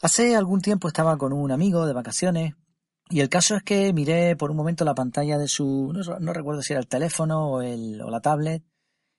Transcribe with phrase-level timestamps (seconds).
[0.00, 2.54] Hace algún tiempo estaba con un amigo de vacaciones
[3.10, 6.62] y el caso es que miré por un momento la pantalla de su, no, recuerdo
[6.62, 8.62] si era el teléfono o, el, o la tablet,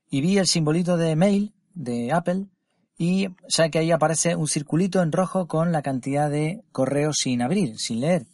[0.09, 2.47] y vi el simbolito de mail de Apple
[2.97, 7.41] y sabe que ahí aparece un circulito en rojo con la cantidad de correos sin
[7.41, 8.27] abrir, sin leer.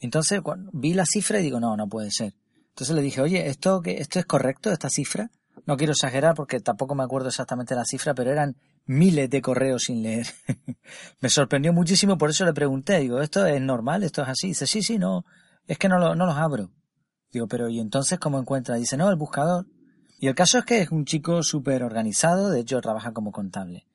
[0.00, 0.40] Entonces
[0.72, 2.34] vi la cifra y digo, no, no puede ser.
[2.68, 5.30] Entonces le dije, oye, ¿esto, ¿esto es correcto, esta cifra?
[5.66, 8.56] No quiero exagerar porque tampoco me acuerdo exactamente la cifra, pero eran
[8.86, 10.26] miles de correos sin leer.
[11.20, 14.04] me sorprendió muchísimo, por eso le pregunté, digo, ¿esto es normal?
[14.04, 14.48] ¿Esto es así?
[14.48, 15.24] Dice, sí, sí, no,
[15.66, 16.70] es que no, lo, los abro.
[17.32, 18.76] Digo, pero ¿y entonces cómo encuentra?
[18.76, 19.66] Dice, no, el buscador.
[20.20, 23.86] Y el caso es que es un chico súper organizado, de hecho trabaja como contable.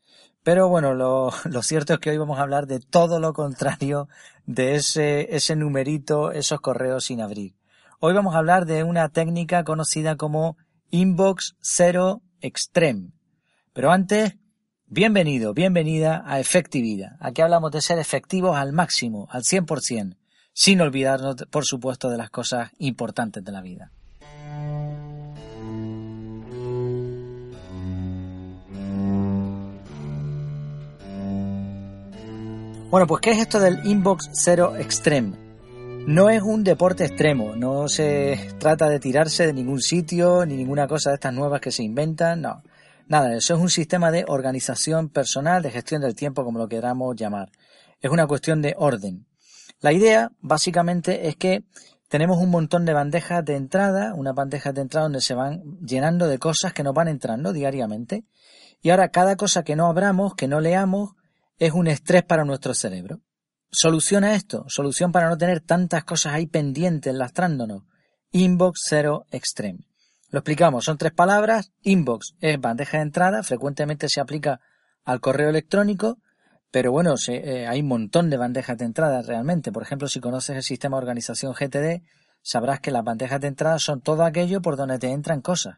[0.43, 4.09] Pero bueno, lo, lo, cierto es que hoy vamos a hablar de todo lo contrario
[4.45, 7.55] de ese, ese numerito, esos correos sin abrir.
[7.99, 10.57] Hoy vamos a hablar de una técnica conocida como
[10.91, 13.11] Inbox Zero Extreme.
[13.71, 14.35] Pero antes,
[14.87, 17.15] bienvenido, bienvenida a Efectividad.
[17.21, 20.17] Aquí hablamos de ser efectivos al máximo, al 100%,
[20.51, 23.91] sin olvidarnos, por supuesto, de las cosas importantes de la vida.
[32.89, 35.50] Bueno, pues ¿qué es esto del Inbox Zero Extreme?
[36.07, 40.87] No es un deporte extremo, no se trata de tirarse de ningún sitio ni ninguna
[40.87, 42.63] cosa de estas nuevas que se inventan, no.
[43.07, 47.15] Nada, eso es un sistema de organización personal, de gestión del tiempo, como lo queramos
[47.15, 47.51] llamar.
[48.01, 49.25] Es una cuestión de orden.
[49.79, 51.63] La idea, básicamente, es que
[52.07, 56.27] tenemos un montón de bandejas de entrada, una bandeja de entrada donde se van llenando
[56.27, 58.25] de cosas que nos van entrando diariamente.
[58.81, 61.11] Y ahora cada cosa que no abramos, que no leamos,
[61.57, 63.21] es un estrés para nuestro cerebro.
[63.73, 67.83] Soluciona esto, solución para no tener tantas cosas ahí pendientes lastrándonos.
[68.31, 69.79] Inbox Zero Extreme.
[70.29, 71.71] Lo explicamos, son tres palabras.
[71.81, 74.59] Inbox es bandeja de entrada, frecuentemente se aplica
[75.05, 76.19] al correo electrónico,
[76.69, 79.71] pero bueno, eh, hay un montón de bandejas de entrada realmente.
[79.71, 82.03] Por ejemplo, si conoces el sistema de organización GTD,
[82.41, 85.77] sabrás que las bandejas de entrada son todo aquello por donde te entran cosas.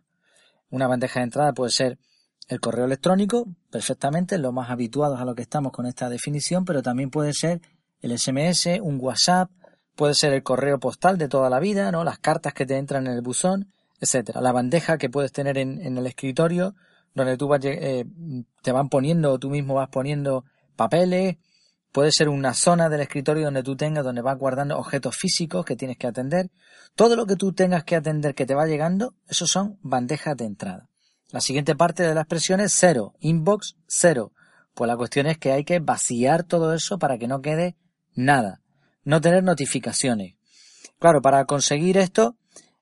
[0.72, 2.00] Una bandeja de entrada puede ser
[2.48, 6.82] el correo electrónico, perfectamente, lo más habituados a lo que estamos con esta definición, pero
[6.82, 7.62] también puede ser
[8.04, 9.50] el SMS, un WhatsApp,
[9.96, 12.04] puede ser el correo postal de toda la vida, ¿no?
[12.04, 14.42] Las cartas que te entran en el buzón, etcétera.
[14.42, 16.76] La bandeja que puedes tener en, el escritorio,
[17.16, 18.06] donde tú vas, eh,
[18.62, 20.44] te van poniendo o tú mismo vas poniendo
[20.76, 21.38] papeles,
[21.92, 25.76] puede ser una zona del escritorio donde tú tengas, donde vas guardando objetos físicos que
[25.76, 26.52] tienes que atender.
[26.96, 30.46] Todo lo que tú tengas que atender que te va llegando, esos son bandejas de
[30.46, 30.90] entrada.
[31.32, 34.34] La siguiente parte de la expresión es cero, inbox cero.
[34.74, 37.76] Pues la cuestión es que hay que vaciar todo eso para que no quede
[38.16, 38.62] nada.
[39.04, 40.36] No tener notificaciones.
[41.00, 42.38] Claro, para conseguir esto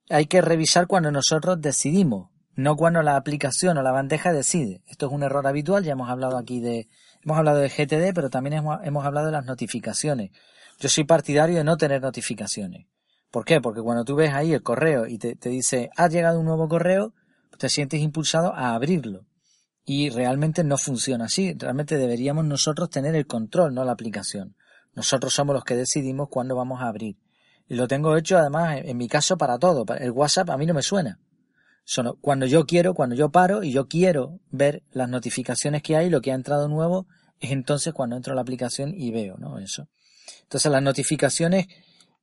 [0.09, 4.84] hay que revisar cuando nosotros decidimos, no cuando la aplicación o la bandeja decide.
[4.88, 6.88] Esto es un error habitual, ya hemos hablado aquí de,
[7.24, 10.31] hemos hablado de GTD, pero también hemos, hemos hablado de las notificaciones.
[10.80, 12.88] Yo soy partidario de no tener notificaciones.
[13.31, 13.62] ¿Por qué?
[13.62, 16.68] Porque cuando tú ves ahí el correo y te, te dice, ha llegado un nuevo
[16.68, 17.13] correo,
[17.58, 19.25] te sientes impulsado a abrirlo.
[19.86, 21.53] Y realmente no funciona así.
[21.58, 24.56] Realmente deberíamos nosotros tener el control, no la aplicación.
[24.94, 27.18] Nosotros somos los que decidimos cuándo vamos a abrir.
[27.68, 29.85] Y lo tengo hecho además en mi caso para todo.
[29.96, 31.19] El WhatsApp a mí no me suena.
[32.22, 36.22] Cuando yo quiero, cuando yo paro y yo quiero ver las notificaciones que hay, lo
[36.22, 37.07] que ha entrado nuevo,
[37.40, 39.57] es entonces cuando entro a la aplicación y veo, ¿no?
[39.57, 39.88] Eso.
[40.44, 41.68] Entonces las notificaciones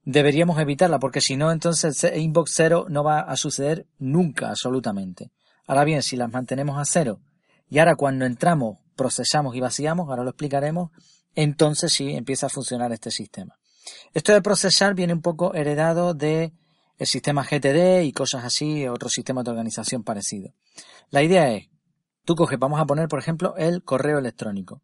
[0.05, 5.31] deberíamos evitarla porque si no entonces inbox cero no va a suceder nunca absolutamente.
[5.67, 7.21] Ahora bien, si las mantenemos a cero
[7.69, 10.91] y ahora cuando entramos procesamos y vaciamos, ahora lo explicaremos,
[11.35, 13.59] entonces sí empieza a funcionar este sistema.
[14.13, 16.53] Esto de procesar viene un poco heredado de
[16.99, 20.53] el sistema GTD y cosas así, otro sistema de organización parecido.
[21.11, 21.69] La idea es,
[22.25, 24.83] tú coges, vamos a poner por ejemplo el correo electrónico.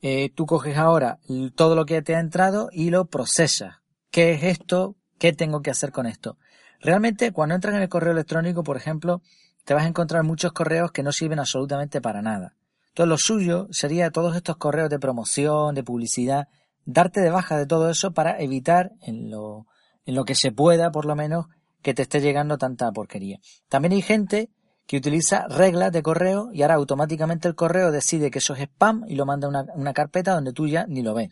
[0.00, 1.20] Eh, tú coges ahora
[1.54, 3.82] todo lo que te ha entrado y lo procesas
[4.12, 4.96] ¿Qué es esto?
[5.18, 6.36] ¿Qué tengo que hacer con esto?
[6.80, 9.22] Realmente, cuando entras en el correo electrónico, por ejemplo,
[9.64, 12.54] te vas a encontrar muchos correos que no sirven absolutamente para nada.
[12.92, 16.48] Entonces, lo suyo sería todos estos correos de promoción, de publicidad,
[16.84, 19.66] darte de baja de todo eso para evitar, en lo,
[20.04, 21.46] en lo que se pueda, por lo menos,
[21.82, 23.38] que te esté llegando tanta porquería.
[23.68, 24.50] También hay gente
[24.86, 29.04] que utiliza reglas de correo y ahora automáticamente el correo decide que eso es spam
[29.08, 31.30] y lo manda a una, una carpeta donde tú ya ni lo ves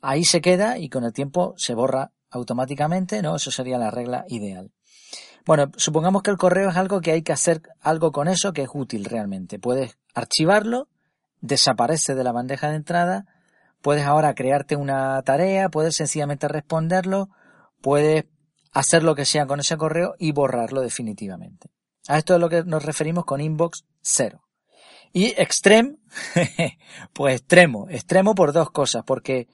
[0.00, 3.36] ahí se queda y con el tiempo se borra automáticamente, ¿no?
[3.36, 4.70] Eso sería la regla ideal.
[5.46, 8.62] Bueno, supongamos que el correo es algo que hay que hacer algo con eso que
[8.62, 9.58] es útil realmente.
[9.58, 10.88] Puedes archivarlo,
[11.40, 13.26] desaparece de la bandeja de entrada,
[13.82, 17.28] puedes ahora crearte una tarea, puedes sencillamente responderlo,
[17.80, 18.24] puedes
[18.72, 21.70] hacer lo que sea con ese correo y borrarlo definitivamente.
[22.08, 24.42] A esto es lo que nos referimos con inbox cero.
[25.12, 25.96] Y extreme,
[27.12, 29.48] pues extremo, extremo por dos cosas, porque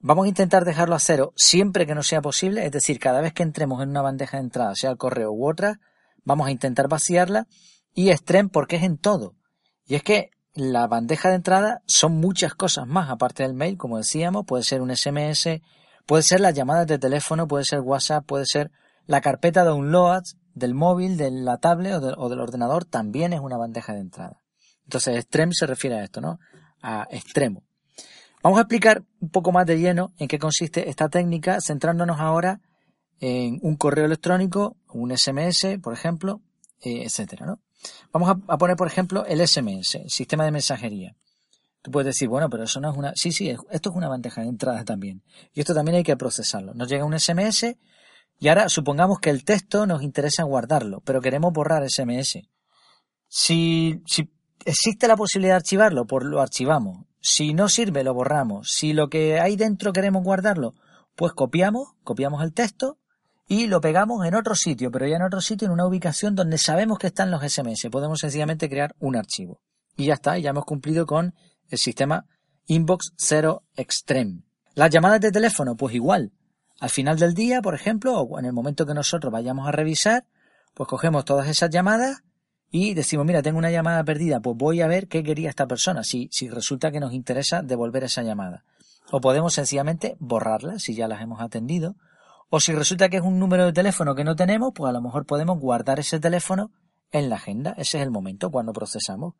[0.00, 3.32] vamos a intentar dejarlo a cero siempre que no sea posible, es decir, cada vez
[3.32, 5.80] que entremos en una bandeja de entrada, sea el correo u otra,
[6.24, 7.46] vamos a intentar vaciarla.
[7.94, 9.34] Y extreme porque es en todo.
[9.92, 13.98] Y es que la bandeja de entrada son muchas cosas más, aparte del mail, como
[13.98, 15.60] decíamos, puede ser un SMS,
[16.06, 18.70] puede ser las llamadas de teléfono, puede ser WhatsApp, puede ser
[19.04, 23.58] la carpeta de downloads del móvil, de la tablet o, del ordenador, también es una
[23.58, 24.42] bandeja de entrada.
[24.84, 26.40] Entonces, extreme se refiere a esto, ¿no?
[26.80, 27.62] A extremo.
[28.42, 32.62] Vamos a explicar un poco más de lleno en qué consiste esta técnica, centrándonos ahora
[33.20, 36.40] en un correo electrónico, un SMS, por ejemplo,
[36.80, 37.60] eh, etcétera, ¿no?
[38.12, 41.16] Vamos a, poner, por ejemplo, el SMS, el sistema de mensajería.
[41.82, 43.12] Tú puedes decir, bueno, pero eso no es una...
[43.16, 45.22] Sí, sí, esto es una bandeja de entrada también.
[45.52, 46.74] Y esto también hay que procesarlo.
[46.74, 47.76] Nos llega un SMS
[48.38, 52.38] y ahora supongamos que el texto nos interesa guardarlo, pero queremos borrar SMS.
[53.26, 54.30] Si, si
[54.64, 57.06] existe la posibilidad de archivarlo, pues lo archivamos.
[57.20, 58.70] Si no sirve, lo borramos.
[58.70, 60.74] Si lo que hay dentro queremos guardarlo,
[61.16, 62.98] pues copiamos, copiamos el texto
[63.46, 66.58] y lo pegamos en otro sitio, pero ya en otro sitio, en una ubicación donde
[66.58, 67.88] sabemos que están los SMS.
[67.90, 69.60] Podemos sencillamente crear un archivo.
[69.96, 71.34] Y ya está, ya hemos cumplido con
[71.68, 72.26] el sistema
[72.66, 74.42] Inbox 0 Extreme.
[74.74, 76.32] Las llamadas de teléfono, pues igual.
[76.80, 80.24] Al final del día, por ejemplo, o en el momento que nosotros vayamos a revisar,
[80.74, 82.22] pues cogemos todas esas llamadas
[82.70, 86.04] y decimos, mira, tengo una llamada perdida, pues voy a ver qué quería esta persona,
[86.04, 88.64] si, si resulta que nos interesa devolver esa llamada.
[89.10, 91.96] O podemos sencillamente borrarla si ya las hemos atendido,
[92.54, 95.00] o si resulta que es un número de teléfono que no tenemos, pues a lo
[95.00, 96.70] mejor podemos guardar ese teléfono
[97.10, 97.70] en la agenda.
[97.78, 99.36] Ese es el momento cuando procesamos.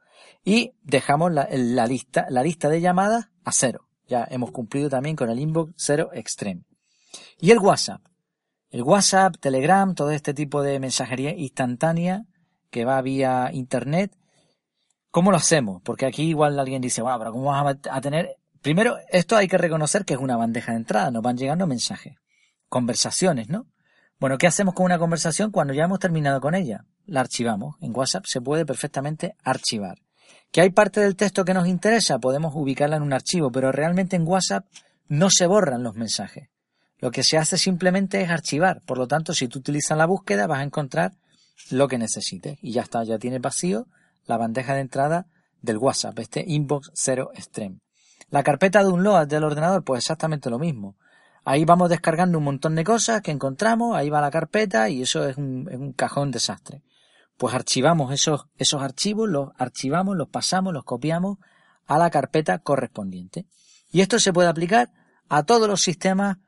[0.46, 1.46] Y dejamos la,
[1.86, 3.86] lista, la lista de llamadas a cero.
[4.08, 6.62] Ya hemos cumplido también con el inbox cero extreme.
[7.38, 8.00] Y el WhatsApp.
[8.70, 12.24] El WhatsApp, Telegram, todo este tipo de mensajería instantánea
[12.70, 14.16] que va vía Internet.
[15.10, 15.82] ¿Cómo lo hacemos?
[15.82, 18.38] Porque aquí igual alguien dice, bueno, pero ¿cómo vamos a tener?
[18.62, 22.14] Primero, esto hay que reconocer que es una bandeja de entrada, nos van llegando mensajes
[22.72, 23.66] conversaciones, ¿no?
[24.18, 26.86] Bueno, ¿qué hacemos con una conversación cuando ya hemos terminado con ella?
[27.04, 27.76] La archivamos.
[27.82, 29.98] En WhatsApp se puede perfectamente archivar.
[30.50, 32.18] ¿Que hay parte del texto que nos interesa?
[32.18, 34.64] Podemos ubicarla en un archivo, pero realmente en WhatsApp
[35.06, 36.48] no se borran los mensajes.
[36.96, 38.80] Lo que se hace simplemente es archivar.
[38.86, 41.12] Por lo tanto, si tú utilizas la búsqueda, vas a encontrar
[41.70, 42.56] lo que necesites.
[42.62, 43.86] Y ya está, ya tienes vacío
[44.24, 45.26] la bandeja de entrada
[45.60, 47.80] del WhatsApp, este Inbox 0 Extreme.
[48.30, 50.96] La carpeta de download del ordenador, pues exactamente lo mismo.
[51.44, 55.28] Ahí vamos descargando un montón de cosas que encontramos, ahí va la carpeta y eso
[55.28, 56.82] es un, cajón desastre.
[57.36, 61.38] Pues archivamos esos, esos archivos, los archivamos, los pasamos, los copiamos
[61.86, 63.46] a la carpeta correspondiente.
[63.90, 64.90] Y esto se puede aplicar
[65.28, 66.38] a todos los sistemas,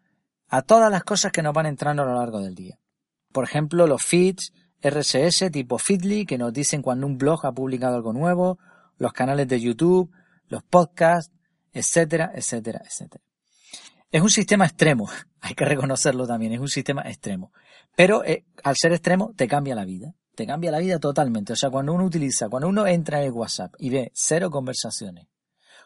[0.49, 2.79] a todas las cosas que nos van entrando a lo largo del día.
[3.33, 4.53] Por ejemplo, los feeds
[4.85, 8.59] RSS tipo Feedly que nos dicen cuando un blog ha publicado algo nuevo,
[8.99, 10.13] los canales de YouTube,
[10.49, 11.33] los podcasts,
[11.73, 13.25] etcétera, etcétera, etcétera.
[14.15, 17.51] Es un sistema extremo, hay que reconocerlo también, es un sistema extremo.
[17.97, 21.55] Pero eh, al ser extremo te cambia la vida, te cambia la vida totalmente.
[21.55, 25.27] O sea, cuando uno utiliza, cuando uno entra en el WhatsApp y ve cero conversaciones,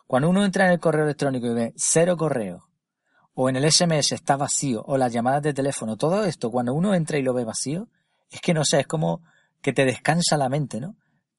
[0.06, 2.64] cuando uno entra en el correo electrónico y ve cero correos,
[3.32, 6.94] o en el SMS está vacío, o las llamadas de teléfono, todo esto, cuando uno
[6.94, 7.88] entra y lo ve vacío,
[8.28, 9.22] es que no sé, es como
[9.62, 10.96] que te descansa la mente, ¿no?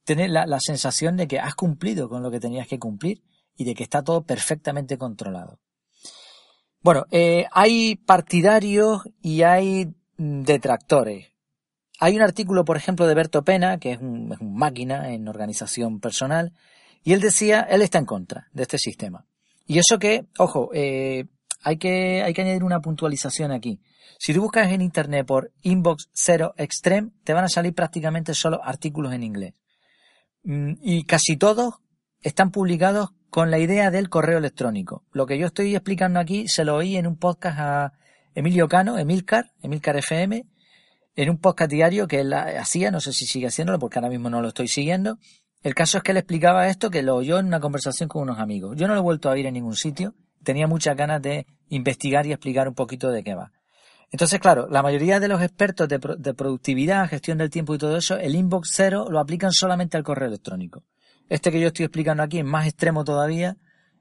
[0.07, 3.21] La, la sensación de que has cumplido con lo que tenías que cumplir
[3.55, 5.59] y de que está todo perfectamente controlado.
[6.81, 11.27] Bueno, eh, hay partidarios y hay detractores.
[11.99, 16.53] Hay un artículo, por ejemplo, de Berto Pena, que es un, máquina en organización personal,
[17.03, 19.25] y él decía, él está en contra de este sistema.
[19.65, 21.25] Y eso que, ojo, eh,
[21.63, 23.81] hay, que, hay que añadir una puntualización aquí.
[24.17, 28.63] Si tú buscas en internet por Inbox Zero Extreme, te van a salir prácticamente solo
[28.63, 29.53] artículos en inglés.
[30.43, 31.75] Mm, y casi todos
[32.21, 35.03] están publicados con la idea del correo electrónico.
[35.11, 37.93] Lo que yo estoy explicando aquí se lo oí en un podcast a
[38.33, 40.45] Emilio Cano, Emilcar, Emilcar FM,
[41.15, 44.29] en un podcast diario que él hacía, no sé si sigue haciéndolo porque ahora mismo
[44.29, 45.17] no lo estoy siguiendo.
[45.61, 48.39] El caso es que él explicaba esto que lo oyó en una conversación con unos
[48.39, 48.77] amigos.
[48.77, 50.15] Yo no lo he vuelto a oír en ningún sitio.
[50.43, 53.51] Tenía muchas ganas de investigar y explicar un poquito de qué va.
[54.11, 57.97] Entonces, claro, la mayoría de los expertos de, de productividad, gestión del tiempo y todo
[57.97, 60.83] eso, el inbox cero lo aplican solamente al correo electrónico.
[61.29, 63.57] Este que yo estoy explicando aquí es más extremo todavía,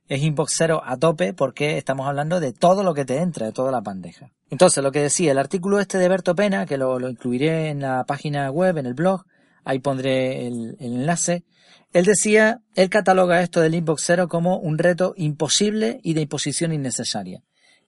[0.09, 3.53] es inbox cero a tope porque estamos hablando de todo lo que te entra, de
[3.53, 4.33] toda la bandeja.
[4.51, 8.05] Entonces, lo que decía, el artículo este de Berto Pena, que lo, incluiré en la
[8.05, 9.25] página web, en el blog,
[9.65, 11.45] ahí pondré el, enlace,
[11.93, 16.73] él decía, él cataloga esto del inbox cero como un reto imposible y de imposición
[16.73, 17.43] innecesaria.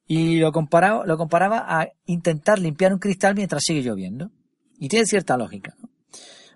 [0.06, 4.30] Y lo comparaba, lo comparaba a intentar limpiar un cristal mientras sigue lloviendo.
[4.78, 5.74] Y tiene cierta lógica.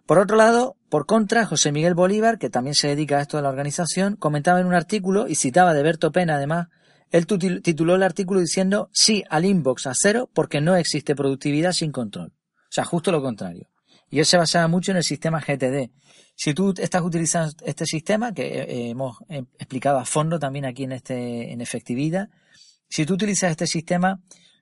[0.06, 3.42] Por otro lado, por contra, José Miguel Bolívar, que también se dedica a esto de
[3.42, 6.68] la organización, comentaba en un artículo y citaba de Berto Pena además,
[7.10, 11.92] él tituló el artículo diciendo sí al inbox a cero porque no existe productividad sin
[11.92, 12.32] control.
[12.54, 13.68] O sea, justo lo contrario.
[14.10, 15.90] Y él se basaba mucho en el sistema GTD.
[16.36, 20.64] Si tú estás utilizando este sistema, que eh, eh, hemos eh, explicado a fondo también
[20.64, 22.28] aquí en, este, en efectividad,
[22.88, 24.20] si tú utilizas este sistema,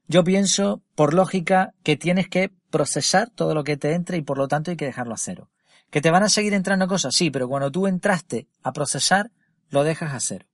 [0.09, 4.39] yo pienso, por lógica, que tienes que procesar todo lo que te entre y por
[4.39, 5.51] lo tanto hay que dejarlo a cero.
[5.91, 7.15] ¿Que te van a seguir entrando cosas?
[7.15, 9.31] Sí, pero cuando tú entraste a procesar,
[9.71, 10.47] lo dejas a cero.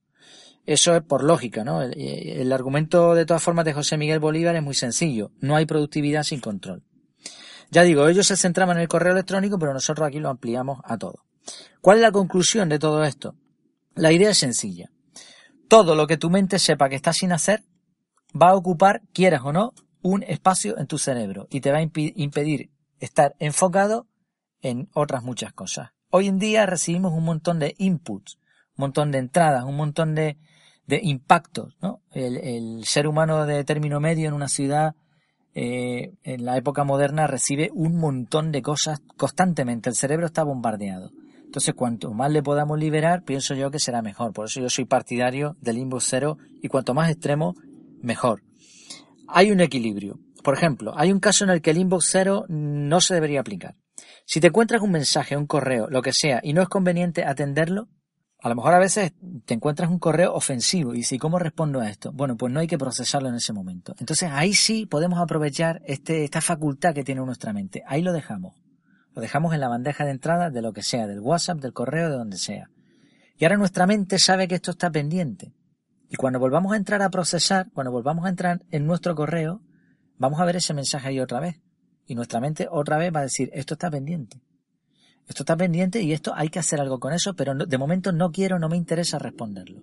[0.67, 1.81] Eso es por lógica, ¿no?
[1.81, 5.31] El, el, argumento de todas formas de José Miguel Bolívar es muy sencillo.
[5.41, 6.83] No hay productividad sin control.
[7.71, 10.99] Ya digo, ellos se centraban en el correo electrónico, pero nosotros aquí lo ampliamos a
[10.99, 11.25] todo.
[11.81, 13.35] ¿Cuál es la conclusión de todo esto?
[13.95, 14.91] La idea es sencilla.
[15.69, 17.63] Todo lo que tu mente sepa que está sin hacer
[18.35, 21.83] va a ocupar, quieras o no, un espacio en tu cerebro y te va a
[21.83, 22.71] impedir
[23.01, 24.07] estar enfocado
[24.61, 25.91] en otras muchas cosas.
[26.11, 28.39] Hoy en día recibimos un montón de inputs,
[28.77, 30.39] un montón de entradas, un montón de,
[30.87, 31.77] de impactos.
[31.83, 32.01] ¿no?
[32.13, 34.95] El, el, ser humano de término medio en una ciudad
[35.55, 39.91] eh, en la época moderna recibe un montón de cosas constantemente.
[39.91, 41.11] El cerebro está bombardeado.
[41.45, 44.33] Entonces, cuanto más le podamos liberar, pienso yo que será mejor.
[44.33, 47.55] Por eso yo soy partidario del inbox cero y cuanto más extremo,
[48.03, 48.43] mejor.
[49.29, 50.19] Hay un equilibrio.
[50.43, 53.77] Por ejemplo, hay un caso en el que el inbox cero no se debería aplicar.
[54.25, 57.89] Si te encuentras un mensaje, un correo, lo que sea, y no es conveniente atenderlo,
[58.41, 59.15] a lo mejor a veces
[59.45, 62.13] te encuentras un correo ofensivo y si ¿cómo respondo a esto?
[62.13, 63.95] Bueno, pues no hay que procesarlo en ese momento.
[63.99, 67.83] Entonces ahí sí podemos aprovechar este, esta facultad que tiene nuestra mente.
[67.87, 68.55] Ahí lo dejamos.
[69.15, 72.11] Lo dejamos en la bandeja de entrada de lo que sea, del WhatsApp, del correo,
[72.11, 72.71] de donde sea.
[73.37, 75.53] Y ahora nuestra mente sabe que esto está pendiente.
[76.09, 79.63] Y cuando volvamos a entrar a procesar, cuando volvamos a entrar en nuestro correo,
[80.17, 81.61] vamos a ver ese mensaje ahí otra vez.
[82.07, 84.41] Y nuestra mente otra vez va a decir, esto está pendiente.
[85.27, 88.33] Esto está pendiente y esto hay que hacer algo con eso, pero de momento no
[88.33, 89.83] quiero, no me interesa responderlo.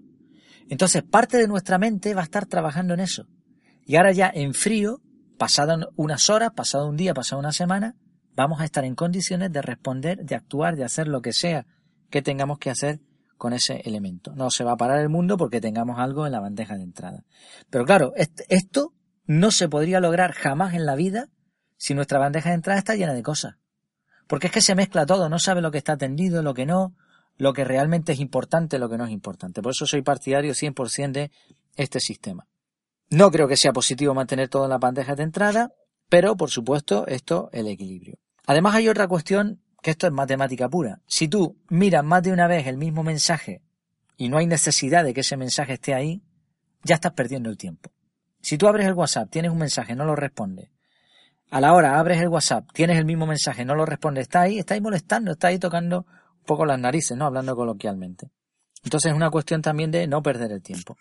[0.68, 3.28] Entonces parte de nuestra mente va a estar trabajando en eso.
[3.86, 5.02] Y ahora ya en frío,
[5.38, 7.96] pasado unas horas, pasado un día, pasado una semana,
[8.36, 11.68] vamos a estar en condiciones de responder, de actuar, de hacer lo que sea
[12.10, 13.00] que tengamos que hacer
[13.38, 14.34] con ese elemento.
[14.36, 17.24] No se va a parar el mundo porque tengamos algo en la bandeja de entrada.
[17.70, 18.94] Pero claro, esto
[19.26, 21.30] no se podría lograr jamás en la vida
[21.78, 23.56] si nuestra bandeja de entrada está llena de cosas.
[24.28, 26.96] Porque es que se mezcla todo, no sabe lo que está atendido, lo que no,
[27.38, 29.62] lo que realmente es importante, lo que no es importante.
[29.62, 31.32] Por eso soy partidario 100% de
[31.76, 32.48] este sistema.
[33.10, 35.72] No creo que sea positivo mantener todo en la bandeja de entrada,
[36.10, 38.18] pero por supuesto esto el equilibrio.
[38.48, 41.00] Además hay otra cuestión que esto es matemática pura.
[41.06, 43.62] Si tú miras más de una vez el mismo mensaje
[44.18, 46.24] y no hay necesidad de que ese mensaje esté ahí,
[46.82, 47.92] ya estás perdiendo el tiempo.
[48.42, 50.72] Si tú abres el WhatsApp, tienes un mensaje, no lo respondes,
[51.52, 54.58] a la hora abres el WhatsApp, tienes el mismo mensaje, no lo respondes, está ahí,
[54.58, 56.08] está ahí molestando, está ahí tocando
[56.40, 57.28] un poco las narices, ¿no?
[57.28, 58.32] Hablando coloquialmente.
[58.84, 60.98] Entonces es una cuestión también de no perder el tiempo.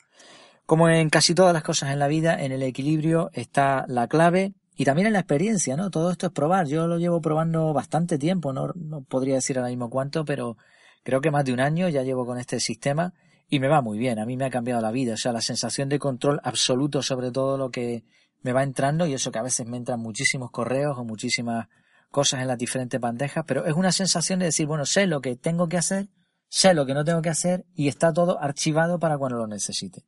[0.66, 4.52] Como en casi todas las cosas en la vida, en el equilibrio está la clave
[4.76, 5.90] y también en la experiencia, ¿no?
[5.90, 6.66] Todo esto es probar.
[6.66, 10.56] Yo lo llevo probando bastante tiempo, no, no podría decir ahora mismo cuánto, pero
[11.02, 13.14] creo que más de un año ya llevo con este sistema
[13.48, 14.18] y me va muy bien.
[14.18, 15.14] A mí me ha cambiado la vida.
[15.14, 18.04] O sea, la sensación de control absoluto sobre todo lo que
[18.42, 21.68] me va entrando y eso que a veces me entran muchísimos correos o muchísimas
[22.10, 25.34] cosas en las diferentes bandejas, pero es una sensación de decir, bueno, sé lo que
[25.34, 26.08] tengo que hacer,
[26.48, 30.04] sé lo que no tengo que hacer y está todo archivado para cuando lo necesite.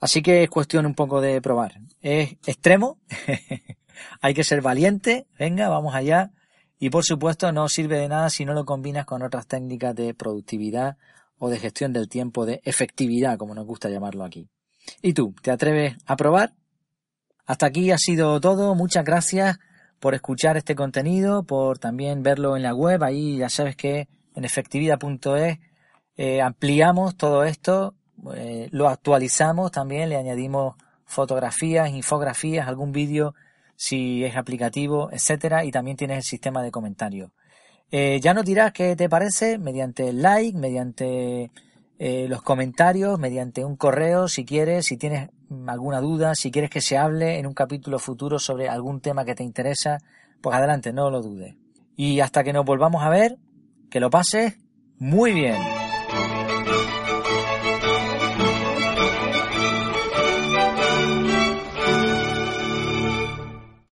[0.00, 1.80] Así que es cuestión un poco de probar.
[2.00, 2.98] Es extremo,
[4.20, 6.30] hay que ser valiente, venga, vamos allá.
[6.78, 10.14] Y por supuesto no sirve de nada si no lo combinas con otras técnicas de
[10.14, 10.96] productividad
[11.38, 14.48] o de gestión del tiempo, de efectividad, como nos gusta llamarlo aquí.
[15.02, 16.54] ¿Y tú, te atreves a probar?
[17.46, 18.74] Hasta aquí ha sido todo.
[18.74, 19.58] Muchas gracias
[19.98, 23.02] por escuchar este contenido, por también verlo en la web.
[23.02, 25.58] Ahí ya sabes que en efectividad.es
[26.16, 27.94] eh, ampliamos todo esto,
[28.34, 33.34] eh, lo actualizamos también, le añadimos fotografías, infografías, algún vídeo
[33.76, 37.30] si es aplicativo, etcétera, y también tienes el sistema de comentarios.
[37.90, 41.50] Eh, ya nos dirás qué te parece mediante el like, mediante
[42.00, 45.30] los comentarios, mediante un correo, si quieres, si tienes
[45.66, 49.34] alguna duda, si quieres que se hable en un capítulo futuro sobre algún tema que
[49.34, 49.98] te interesa,
[50.40, 51.56] pues adelante, no lo dudes.
[51.96, 53.38] Y hasta que nos volvamos a ver,
[53.90, 54.58] que lo pases
[54.98, 55.77] muy bien.